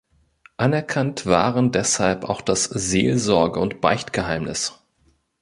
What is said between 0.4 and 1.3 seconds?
Anerkannt